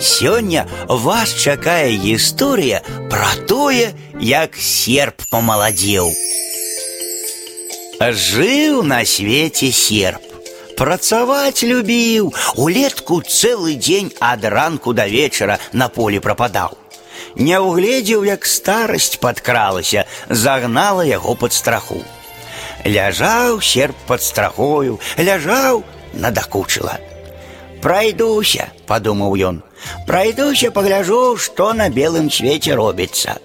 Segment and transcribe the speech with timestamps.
[0.00, 2.80] Сёння вас чакае гісторыя
[3.12, 6.08] пра тое, як серп памаладзеў.
[8.00, 10.24] Жыў на свеце серп.
[10.80, 16.72] Працаваць любіў, улетку цэлы дзень ад ранку да вечара на полі прападаў.
[17.36, 22.00] Не ўгледзеў, як старасць падкралася, загнала яго пад страху.
[22.88, 25.84] Ляжаў серп пад страхою, ляжаў,
[26.16, 26.96] надакучыла.
[27.81, 29.61] Прайдуся, падумаў ён,
[30.07, 33.37] прайдуся, пагляжу, што на белым свеце робіцца.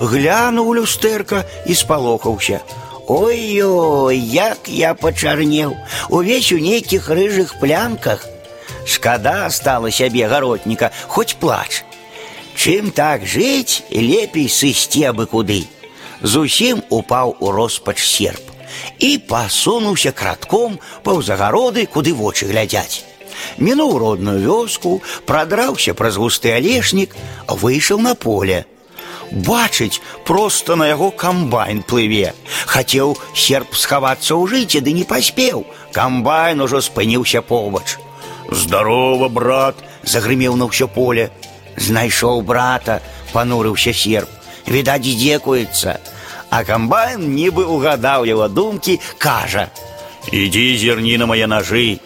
[0.00, 2.60] Глянуў люстэрка і спалохаўся.
[3.06, 5.76] Ой-ой, як я пачарнеў,
[6.08, 8.26] увесь у нейкіх рыжых плямках.
[8.86, 11.84] Шкада стала сябе гаротніка, хоць плач.
[12.56, 15.66] Чым так жыць, лепей сысці абы куды.
[16.22, 18.40] Зусім упаў у роспач серп
[18.98, 23.04] і пасунуўся кратком паўзагароды, куды вочы глядзяць.
[23.58, 27.16] Мінуў родную вёску, прадраўся праз густы алешнік,
[27.48, 28.64] выйшаў на поле.
[29.32, 32.32] Бачыць, проста на яго камбайн плыве.
[32.66, 35.66] Хацеў серп схавацца ў жыце, ды не паспеў.
[35.92, 37.98] Камбайн ужо спыніўся побач.
[38.50, 41.30] Здарова, брат, загрымеў на ўсё поле.
[41.76, 43.00] Знайшоў брата,
[43.32, 44.30] панурыўся серп.
[44.66, 45.98] Відаць, дзекуецца.
[46.50, 51.98] А камбайн нібы угадаў яго думкі, кажа: « Ідзі зерні на мае ножы.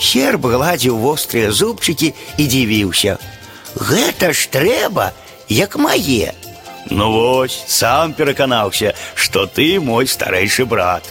[0.00, 3.18] Серб гладзіў вострыя зубчыкі і дзівіўся.
[3.76, 5.12] Гэта ж трэба,
[5.48, 6.32] як мае.
[6.90, 11.04] Ну вось, сам пераканаўся, што ты мой старэйшы брат.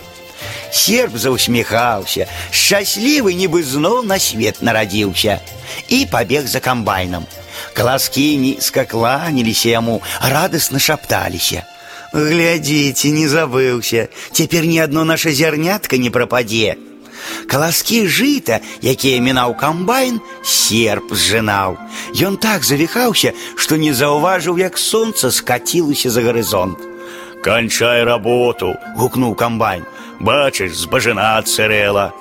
[0.72, 5.40] Серб заўсміхаўся, шчаслівы нібы зноў на свет нарадзіўся
[5.88, 7.26] і пабег за камбайнам.
[7.74, 11.64] Каласкі нізка кланяліся яму, радасна шапталіся.
[12.14, 16.76] Глядзіце, не забыўся, цяпер ні адно наша зярнятка не прападзе.
[17.50, 21.78] Каласкі жыта, якія мінаў камбайн, серп зжынаў.
[22.14, 26.78] Ён так завіхаўся, што не заўважыў, як сонца скацілася за гарызонт.
[27.42, 29.86] Канчай работу, гукнуў камбайн.
[30.20, 32.12] Бачыш, збажына цэрэла.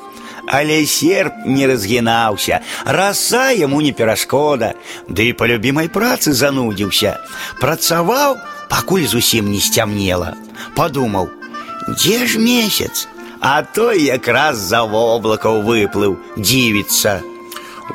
[0.49, 4.73] Але серп не разгінаўся, раса яму не перашкода,
[5.09, 7.19] ды і па любімай працы занудзіўся.
[7.61, 8.39] Працаваў,
[8.73, 10.33] пакуль зусім не сцямнела.
[10.73, 11.29] Падумаў:
[11.93, 13.09] Дзе ж месяц?
[13.43, 17.23] А той якраз за воблакаў выплыў, дзівіцца.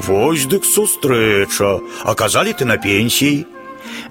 [0.08, 3.46] Вось дык сустрэча, аказалі ты на пенсіі.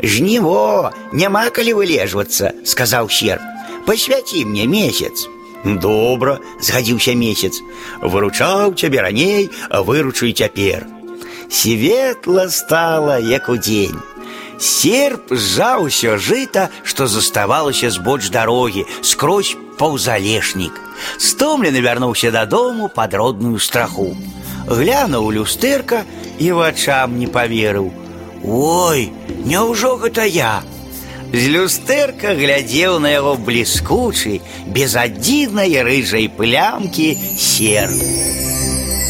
[0.03, 3.43] Жніво, няма калі вылежвацца, сказаў серп.
[3.87, 5.27] Пасвяці мне месяц.
[5.65, 7.59] Добра, згадзіўся месяц.
[8.03, 10.87] Выручаў цябе раней, а выручу і цяпер.
[11.51, 13.99] Светла стала, як удзень.
[14.59, 20.79] Серп сжаў усё жыта, што заставалася збоч дарогі, скрозь паўзалешнік.
[21.19, 24.13] Стомлены вярнуўся дадому пад родную страху.
[24.67, 26.05] Глянуў люстэрка
[26.39, 27.91] і вачам не паверыў.
[28.45, 29.11] Ой,
[29.45, 30.63] няўжо гэта я?
[31.33, 37.99] З люстэрка глядзеў на яго бліскучы, без адзінай рыжай плямкі серп.